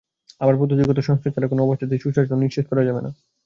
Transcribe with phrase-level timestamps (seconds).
[0.41, 3.11] আবার পদ্ধতিগত সংস্কার ছাড়া কোনো অবস্থাতেই সুশাসন নিশ্চিত করা যাবে না।